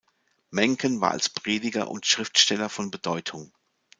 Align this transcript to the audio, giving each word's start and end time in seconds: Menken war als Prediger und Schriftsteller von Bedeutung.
Menken 0.49 0.99
war 0.99 1.11
als 1.11 1.29
Prediger 1.29 1.91
und 1.91 2.07
Schriftsteller 2.07 2.69
von 2.69 2.89
Bedeutung. 2.89 3.53